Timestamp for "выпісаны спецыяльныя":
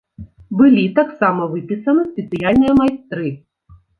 1.51-2.73